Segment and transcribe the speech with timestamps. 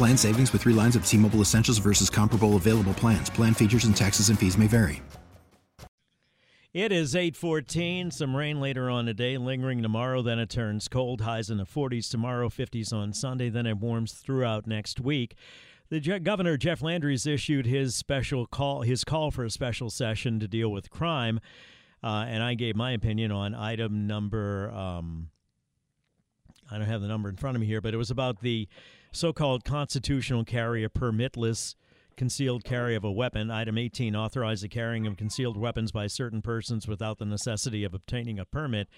[0.00, 3.28] Plan savings with three lines of T Mobile Essentials versus comparable available plans.
[3.28, 5.02] Plan features and taxes and fees may vary.
[6.72, 8.10] It is 814.
[8.10, 10.22] Some rain later on today, lingering tomorrow.
[10.22, 11.20] Then it turns cold.
[11.20, 13.50] Highs in the 40s tomorrow, 50s on Sunday.
[13.50, 15.34] Then it warms throughout next week.
[15.90, 20.40] The Je- governor Jeff Landry's issued his special call, his call for a special session
[20.40, 21.40] to deal with crime,
[22.02, 24.70] uh, and I gave my opinion on item number.
[24.70, 25.28] Um,
[26.70, 28.68] I don't have the number in front of me here, but it was about the
[29.12, 31.74] so called constitutional carry, a permitless
[32.16, 33.50] concealed carry of a weapon.
[33.50, 37.94] Item 18 authorize the carrying of concealed weapons by certain persons without the necessity of
[37.94, 38.88] obtaining a permit.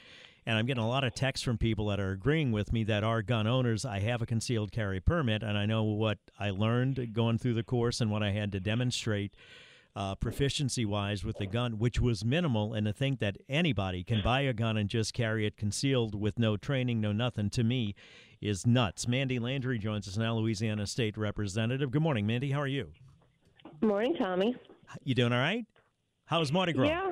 [0.45, 3.05] And I'm getting a lot of texts from people that are agreeing with me that
[3.05, 3.85] are gun owners.
[3.85, 7.63] I have a concealed carry permit, and I know what I learned going through the
[7.63, 9.37] course and what I had to demonstrate
[9.95, 12.75] uh, proficiency wise with the gun, which was minimal.
[12.75, 16.39] And to think that anybody can buy a gun and just carry it concealed with
[16.39, 17.95] no training, no nothing, to me
[18.41, 19.07] is nuts.
[19.07, 21.91] Mandie Landry joins us now, Louisiana State Representative.
[21.91, 22.51] Good morning, Mandie.
[22.51, 22.89] How are you?
[23.81, 24.57] Morning, Tommy.
[25.05, 25.65] You doing all right?
[26.27, 26.89] How's was Mardi Gras?
[26.89, 27.11] Yeah.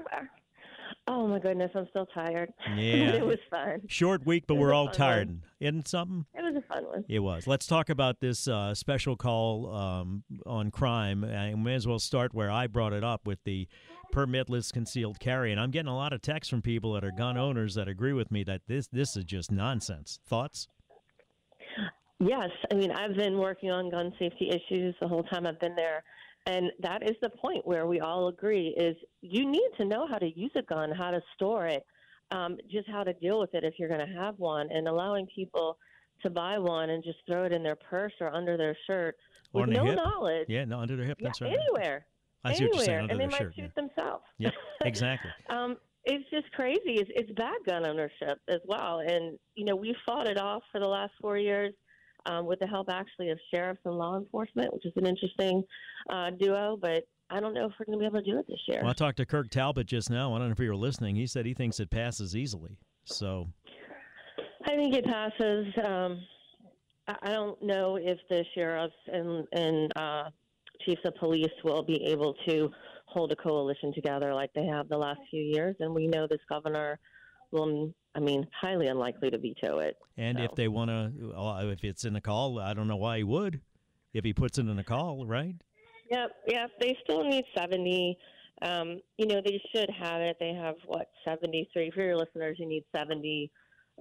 [1.12, 2.52] Oh my goodness, I'm still tired.
[2.76, 3.14] Yeah.
[3.14, 3.82] it was fun.
[3.88, 5.26] Short week, but we're all tired.
[5.26, 5.42] one.
[5.58, 6.24] Isn't something?
[6.34, 7.04] It was a fun one.
[7.08, 7.48] It was.
[7.48, 11.24] Let's talk about this uh, special call um, on crime.
[11.24, 13.66] I may as well start where I brought it up with the
[14.14, 15.50] permitless concealed carry.
[15.50, 18.12] And I'm getting a lot of texts from people that are gun owners that agree
[18.12, 20.20] with me that this this is just nonsense.
[20.28, 20.68] Thoughts?
[22.20, 25.74] Yes, I mean I've been working on gun safety issues the whole time I've been
[25.74, 26.04] there,
[26.46, 30.18] and that is the point where we all agree is you need to know how
[30.18, 31.84] to use a gun, how to store it,
[32.30, 35.26] um, just how to deal with it if you're going to have one, and allowing
[35.34, 35.76] people
[36.22, 39.16] to buy one and just throw it in their purse or under their shirt
[39.52, 39.96] Or with no hip.
[39.96, 40.46] knowledge.
[40.48, 41.18] Yeah, no, under their hip.
[41.20, 41.52] Yeah, That's right.
[41.52, 42.06] anywhere.
[42.44, 42.98] I see what you're saying.
[42.98, 43.54] anywhere, Under and they might shirt.
[43.54, 43.82] shoot yeah.
[43.82, 44.24] themselves.
[44.38, 45.30] Yep, exactly.
[45.50, 46.80] um, it's just crazy.
[46.86, 50.80] It's, it's bad gun ownership as well, and you know we fought it off for
[50.80, 51.74] the last four years
[52.26, 55.62] um, with the help actually of sheriffs and law enforcement, which is an interesting
[56.10, 56.78] uh, duo.
[56.80, 58.80] But I don't know if we're going to be able to do it this year.
[58.82, 60.34] Well, I talked to Kirk Talbot just now.
[60.34, 61.16] I don't know if you were listening.
[61.16, 62.78] He said he thinks it passes easily.
[63.04, 63.48] So
[64.64, 65.66] I think it passes.
[65.84, 66.20] Um,
[67.22, 70.24] I don't know if the sheriffs and and uh,
[70.84, 72.70] chiefs of police will be able to
[73.06, 76.40] hold a coalition together like they have the last few years, and we know this
[76.48, 76.98] governor
[77.52, 77.92] will.
[78.14, 79.96] I mean, highly unlikely to veto it.
[80.16, 83.24] And if they want to, if it's in a call, I don't know why he
[83.24, 83.60] would.
[84.12, 85.54] If he puts it in a call, right?
[86.10, 86.70] Yep, yep.
[86.80, 88.18] They still need 70.
[88.62, 90.36] Um, you know, they should have it.
[90.40, 91.92] They have, what, 73?
[91.92, 93.50] For your listeners, you need 70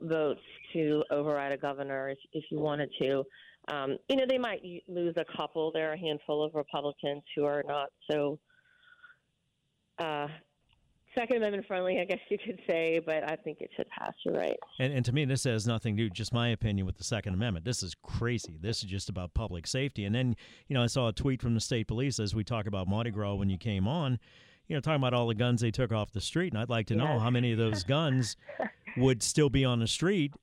[0.02, 0.42] votes
[0.74, 3.24] to override a governor if, if you wanted to.
[3.72, 5.72] Um, you know, they might lose a couple.
[5.72, 8.40] There are a handful of Republicans who are not so
[10.00, 10.28] uh,
[11.20, 14.14] Second Amendment friendly, I guess you could say, but I think it should pass.
[14.24, 14.58] You're right.
[14.80, 17.34] And, and to me, this has nothing to do, just my opinion with the Second
[17.34, 17.66] Amendment.
[17.66, 18.58] This is crazy.
[18.62, 20.06] This is just about public safety.
[20.06, 20.38] And then,
[20.70, 23.12] you know, I saw a tweet from the state police as we talk about Mardi
[23.12, 24.18] Gras when you came on,
[24.70, 26.54] you know, talking about all the guns they took off the street.
[26.54, 28.38] And I'd like to know how many of those guns
[28.98, 30.34] would still be on the street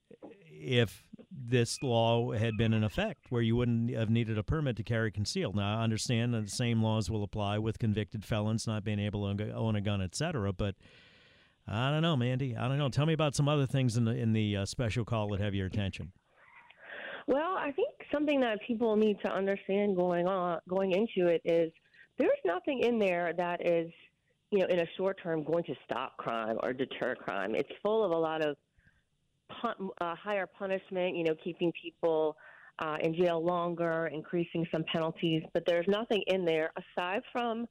[0.51, 1.06] if
[1.39, 5.11] this law had been in effect, where you wouldn't have needed a permit to carry
[5.11, 5.55] concealed.
[5.55, 9.35] Now, I understand that the same laws will apply with convicted felons not being able
[9.35, 10.75] to own a gun, et cetera, but
[11.69, 12.57] I don't know, Mandie.
[12.57, 12.89] I don't know.
[12.89, 15.55] Tell me about some other things in the in the uh, special call that have
[15.55, 16.13] your attention.
[17.27, 21.73] Well, I think something that people need to understand going on going into it is
[22.19, 23.91] there's nothing in there that is,
[24.53, 27.57] you know, in a short term going to stop crime or deter crime.
[27.57, 28.57] It's full of a lot of
[29.49, 32.37] pun- uh, higher punishment, you know, keeping people
[32.79, 37.67] uh, in jail longer, increasing some penalties, but there's nothing in there aside from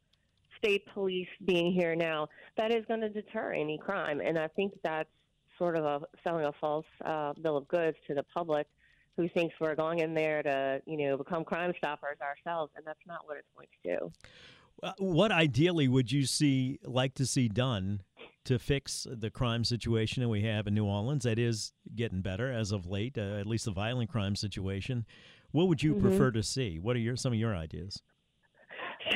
[0.58, 2.28] state police being here now
[2.58, 4.20] that is going to deter any crime.
[4.22, 5.10] And I think that's
[5.58, 8.68] sort of a selling a false uh, bill of goods to the public
[9.16, 13.00] who thinks we're going in there to, you know, become crime stoppers ourselves, and that's
[13.08, 14.12] not what it's going to do.
[14.84, 18.02] Uh, what ideally would you see like to see done
[18.46, 21.24] to fix the crime situation that we have in New Orleans?
[21.24, 25.06] That is getting better as of late, uh, at least the violent crime situation.
[25.52, 26.08] What would you mm-hmm.
[26.08, 26.80] prefer to see?
[26.80, 28.02] What are your some of your ideas?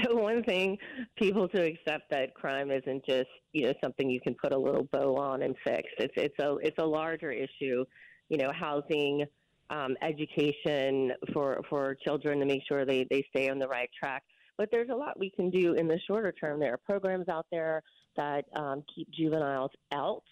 [0.03, 0.77] So one thing,
[1.17, 4.87] people to accept that crime isn't just you know something you can put a little
[4.91, 5.89] bow on and fix.
[5.97, 7.83] It's it's a it's a larger issue.
[8.29, 9.25] You know, housing,
[9.69, 14.23] um, education for for children to make sure they they stay on the right track.
[14.57, 16.59] But there's a lot we can do in the shorter term.
[16.59, 17.81] There are programs out there
[18.17, 20.23] that um, keep juveniles out.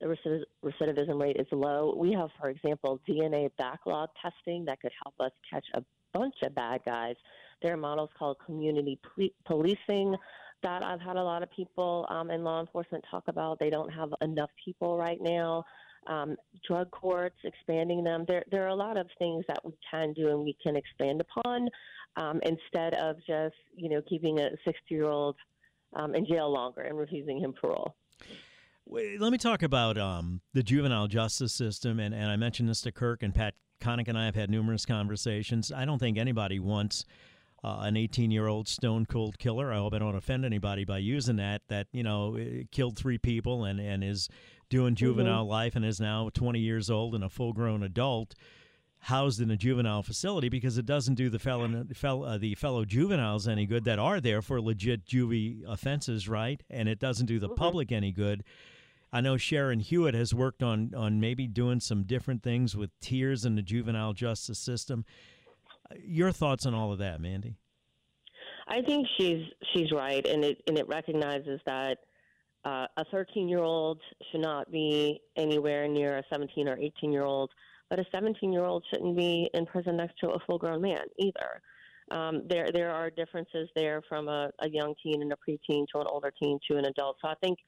[0.00, 0.16] The
[0.64, 1.94] recidivism rate is low.
[1.96, 5.82] We have, for example, DNA backlog testing that could help us catch a
[6.14, 7.16] bunch of bad guys.
[7.62, 9.00] There are models called community
[9.44, 10.14] policing
[10.62, 13.58] that I've had a lot of people um, in law enforcement talk about.
[13.58, 15.64] They don't have enough people right now.
[16.06, 16.36] Um,
[16.66, 18.24] drug courts, expanding them.
[18.26, 21.20] There, there are a lot of things that we can do and we can expand
[21.20, 21.68] upon
[22.16, 25.36] um, instead of just you know keeping a 60 year old
[25.94, 27.96] um, in jail longer and refusing him parole.
[28.90, 32.92] Let me talk about um, the juvenile justice system, and, and I mentioned this to
[32.92, 35.70] Kirk and Pat Connick and I have had numerous conversations.
[35.72, 37.04] I don't think anybody wants
[37.62, 39.72] uh, an 18 year old stone cold killer.
[39.72, 41.62] I hope I don't offend anybody by using that.
[41.68, 44.28] That you know eh, killed three people and and is
[44.68, 45.04] doing mm-hmm.
[45.04, 45.50] juvenile mm-hmm.
[45.50, 48.34] life and is now 20 years old and a full grown adult
[49.00, 52.84] housed in a juvenile facility because it doesn't do the fellow, fellow uh, the fellow
[52.84, 56.62] juveniles any good that are there for legit juvie offenses, right?
[56.68, 57.56] And it doesn't do the mm-hmm.
[57.56, 58.44] public any good.
[59.12, 63.44] I know Sharon Hewitt has worked on on maybe doing some different things with tiers
[63.44, 65.04] in the juvenile justice system.
[66.04, 67.56] Your thoughts on all of that, Mandie?
[68.66, 71.98] I think she's she's right, and it and it recognizes that
[72.64, 74.00] uh, a 13 year old
[74.30, 77.50] should not be anywhere near a 17 or 18 year old
[77.90, 81.04] but a 17 year old shouldn't be in prison next to a full grown man
[81.18, 81.62] either.
[82.10, 86.00] Um, there there are differences there from a, a young teen and a preteen to
[86.00, 87.16] an older teen to an adult.
[87.22, 87.58] So I think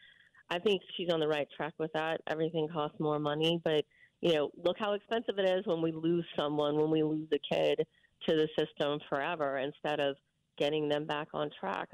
[0.51, 2.21] I think she's on the right track with that.
[2.27, 3.85] Everything costs more money, but
[4.21, 7.55] you know, look how expensive it is when we lose someone, when we lose a
[7.55, 7.87] kid
[8.29, 10.17] to the system forever instead of
[10.59, 11.89] getting them back on track.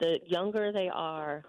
[0.00, 1.42] The younger they are,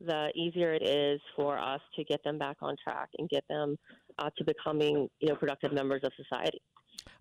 [0.00, 3.78] the easier it is for us to get them back on track and get them
[4.18, 6.60] uh, to becoming you know productive members of society.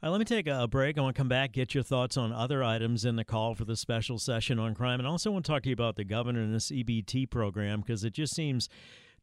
[0.04, 0.98] All right, let me take a break.
[0.98, 3.66] I want to come back, get your thoughts on other items in the call for
[3.66, 6.42] the special session on crime, and also want to talk to you about the governor
[6.42, 8.70] and this EBT program because it just seems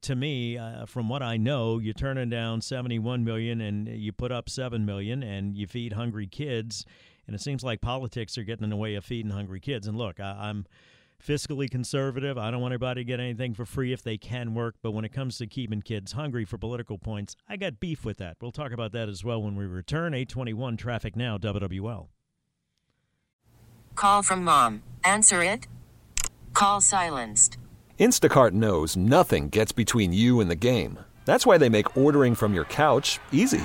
[0.02, 4.30] to me, uh, from what I know, you're turning down 71 million and you put
[4.30, 6.84] up 7 million and you feed hungry kids,
[7.26, 9.86] and it seems like politics are getting in the way of feeding hungry kids.
[9.86, 10.66] And look, I, I'm
[11.24, 12.38] fiscally conservative.
[12.38, 14.76] I don't want anybody to get anything for free if they can work.
[14.82, 18.18] But when it comes to keeping kids hungry for political points, I got beef with
[18.18, 18.36] that.
[18.40, 20.14] We'll talk about that as well when we return.
[20.14, 22.08] 821 Traffic Now, WWL.
[23.94, 24.82] Call from mom.
[25.04, 25.66] Answer it.
[26.54, 27.58] Call silenced.
[27.98, 31.00] Instacart knows nothing gets between you and the game.
[31.24, 33.64] That's why they make ordering from your couch easy.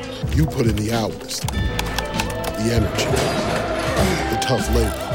[0.29, 3.05] You put in the hours, the energy,
[4.29, 5.07] the tough labor.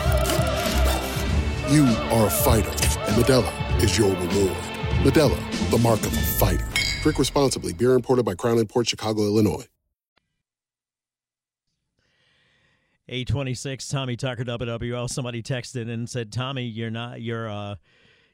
[1.72, 4.56] You are a fighter, and Modelo is your reward.
[5.02, 6.66] Modelo, the mark of a fighter.
[7.02, 7.72] Drink responsibly.
[7.72, 9.66] Beer imported by Crown Port Chicago, Illinois.
[13.08, 15.08] 826 Tommy Tucker WWL.
[15.08, 17.76] Somebody texted and said, Tommy, you're not, you're, uh,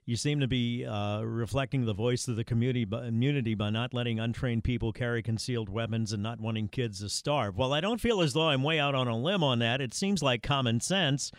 [0.04, 3.94] you seem to be uh, reflecting the voice of the community by, immunity by not
[3.94, 7.56] letting untrained people carry concealed weapons and not wanting kids to starve.
[7.56, 9.80] Well, I don't feel as though I'm way out on a limb on that.
[9.80, 11.30] It seems like common sense.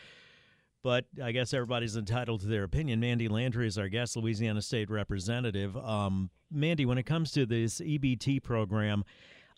[0.83, 2.99] but I guess everybody's entitled to their opinion.
[2.99, 5.75] Mandie Landry is our guest, Louisiana State Representative.
[5.77, 9.03] Um, Mandie, when it comes to this EBT program,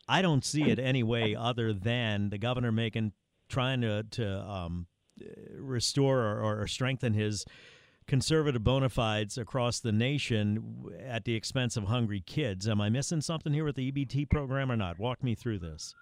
[0.08, 3.14] I don't see it any way other than the governor making
[3.50, 4.88] trying to to um,
[5.58, 7.46] restore or, or strengthen his
[8.08, 12.68] conservative bona fides across the nation at the expense of hungry kids.
[12.68, 15.00] Am I missing something here with the EBT program or not?
[15.00, 15.94] Walk me through this.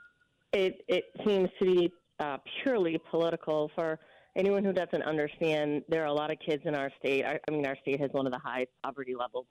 [0.52, 4.00] It it seems to be uh, purely political for
[4.36, 7.26] anyone who doesn't understand, there are a lot of kids in our state.
[7.26, 9.46] I, I mean, our state has one of the highest poverty levels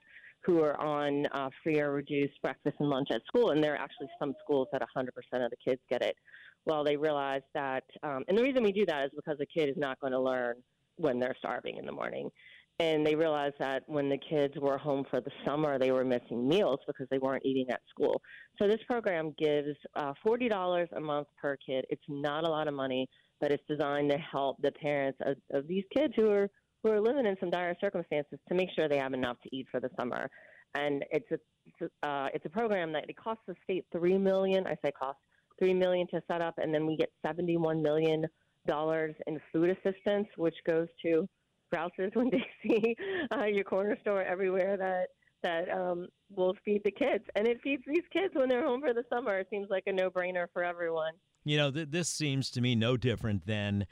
[0.45, 3.79] who are on uh, free or reduced breakfast and lunch at school, and there are
[3.79, 5.09] actually some schools that 100%
[5.45, 6.17] of the kids get it.
[6.65, 9.69] Well, they realize that, um, and the reason we do that is because a kid
[9.69, 10.57] is not going to learn
[11.03, 12.31] when they're starving in the morning.
[12.79, 16.49] And they realized that when the kids were home for the summer, they were missing
[16.49, 18.21] meals because they weren't eating at school.
[18.61, 21.85] So this program gives uh, $40 a month per kid.
[21.91, 23.09] It's not a lot of money
[23.43, 26.49] but it's designed to help the parents of, of these kids who are
[26.83, 29.67] who are living in some dire circumstances to make sure they have enough to eat
[29.71, 30.29] for the summer.
[30.75, 34.67] And it's a uh, it's a program that it costs the state three million.
[34.67, 35.19] I say cost
[35.59, 38.25] three million to set up, and then we get seventy one million
[38.67, 41.29] dollars in food assistance, which goes to
[41.73, 42.97] Rouse's when they see
[43.35, 45.09] uh, your corner store everywhere that
[45.43, 48.95] that um, will feed the kids, and it feeds these kids when they're home for
[48.95, 49.39] the summer.
[49.39, 51.15] It seems like a no brainer for everyone.
[51.45, 53.87] You know, th- this seems to me no different than,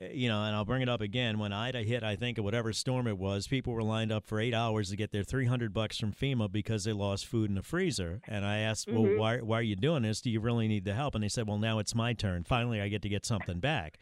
[0.00, 1.38] you know, and I'll bring it up again.
[1.38, 4.40] When Ida hit, I think, of whatever storm it was, people were lined up for
[4.40, 7.62] eight hours to get their 300 bucks from FEMA because they lost food in the
[7.62, 8.20] freezer.
[8.26, 9.02] And I asked, mm-hmm.
[9.02, 10.20] well, why, why are you doing this?
[10.20, 11.14] Do you really need the help?
[11.14, 12.42] And they said, well, now it's my turn.
[12.42, 13.98] Finally, I get to get something back.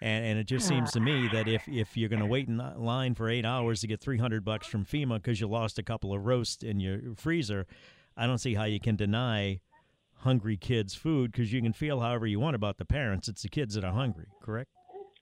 [0.00, 2.58] And, and it just seems to me that if, if you're going to wait in
[2.76, 6.14] line for eight hours to get 300 bucks from FEMA because you lost a couple
[6.14, 7.66] of roasts in your freezer,
[8.16, 9.60] I don't see how you can deny
[10.20, 13.28] hungry kids food because you can feel however you want about the parents.
[13.28, 14.70] It's the kids that are hungry, correct?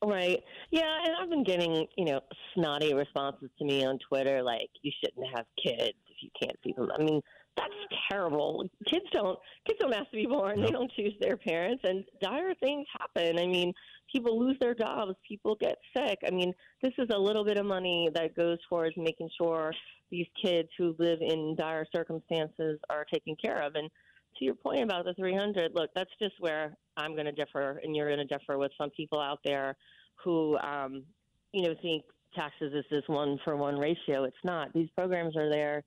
[0.07, 0.41] Right.
[0.71, 2.21] Yeah, and I've been getting, you know,
[2.55, 6.77] snotty responses to me on Twitter like you shouldn't have kids if you can't feed
[6.77, 6.93] them.
[6.97, 7.21] I mean,
[7.57, 7.75] that's
[8.09, 8.63] terrible.
[8.87, 9.37] Kids don't
[9.67, 10.63] kids don't have to be born.
[10.63, 13.37] They don't choose their parents and dire things happen.
[13.37, 13.73] I mean,
[14.13, 16.21] people lose their jobs, people get sick.
[16.25, 19.73] I mean, this is a little bit of money that goes towards making sure
[20.13, 23.91] these kids who live in dire circumstances are taken care of and
[24.39, 27.95] to your point about the 300, look, that's just where I'm going to differ, and
[27.95, 29.77] you're going to differ with some people out there
[30.23, 31.04] who, um,
[31.52, 32.04] you know, think
[32.35, 34.25] taxes is this one for one ratio.
[34.25, 34.73] It's not.
[34.73, 35.82] These programs are there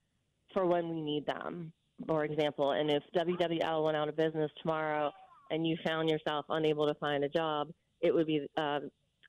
[0.53, 1.71] for when we need them.
[2.07, 5.11] For example, and if WWL went out of business tomorrow
[5.51, 7.69] and you found yourself unable to find a job,
[8.01, 8.79] it would be uh,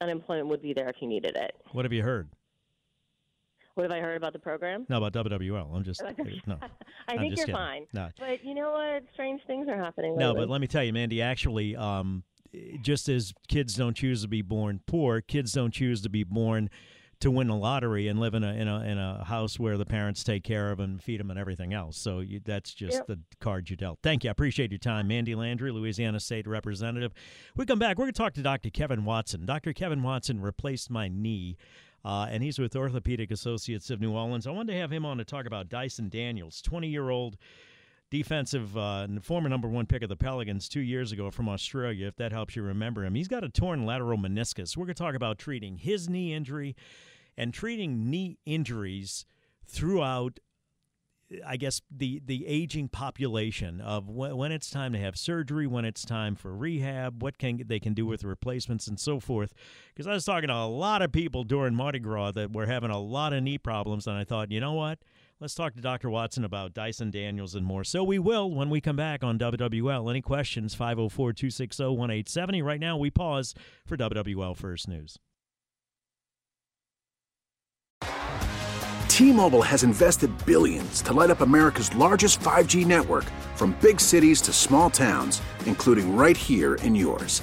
[0.01, 1.53] unemployment would be there if you needed it.
[1.73, 2.29] What have you heard?
[3.75, 4.87] What have I heard about the program?
[4.89, 5.75] No, about WWL.
[5.75, 6.03] I'm just
[6.47, 6.59] no.
[7.09, 7.55] I think you're kidding.
[7.55, 7.87] fine.
[7.93, 8.11] No.
[8.19, 9.05] But you know what?
[9.15, 10.17] Strange things are happening.
[10.17, 11.23] No, but let me tell you, Mandie.
[11.23, 12.23] Actually, um,
[12.83, 16.71] just as kids don't choose to be born poor, kids don't choose to be born
[17.21, 19.85] to win the lottery and live in a in a in a house where the
[19.85, 21.99] parents take care of them, feed them, and everything else.
[21.99, 23.07] So you, that's just Yep.
[23.09, 23.99] the card you dealt.
[24.03, 24.31] Thank you.
[24.31, 27.13] I appreciate your time, Mandie Landry, Louisiana State Representative.
[27.57, 27.99] We come back.
[27.99, 28.71] We're going to talk to Dr.
[28.71, 29.45] Kevin Watson.
[29.45, 29.75] Dr.
[29.75, 31.59] Kevin Watson replaced my knee.
[32.03, 34.47] Uh, and he's with Orthopedic Associates of New Orleans.
[34.47, 37.37] I wanted to have him on to talk about Dyson Daniels, 20 year old
[38.11, 42.17] defensive uh, former number one pick of the Pelicans two years ago from Australia, if
[42.17, 43.15] that helps you remember him.
[43.15, 44.77] He's got a torn lateral meniscus.
[44.77, 46.77] We're going to talk about treating his knee injury
[47.37, 49.25] and treating knee injuries
[49.67, 50.41] throughout.
[51.47, 55.85] I guess the the aging population of when, when it's time to have surgery, when
[55.85, 59.55] it's time for rehab, what can they can do with replacements and so forth.
[59.95, 62.91] Because I was talking to a lot of people during Mardi Gras that were having
[62.91, 64.99] a lot of knee problems, and I thought, you know what?
[65.41, 66.11] Let's talk to Dr.
[66.11, 67.83] Watson about Dyson Daniels and more.
[67.83, 70.11] So we will when we come back on WWL.
[70.11, 70.75] Any questions?
[70.75, 72.61] 504 260 1870.
[72.61, 73.55] Right now, we pause
[73.87, 75.17] for WWL First News.
[79.09, 83.25] T-Mobile has invested billions to light up America's largest 5G network
[83.57, 87.43] from big cities to small towns, including right here in yours.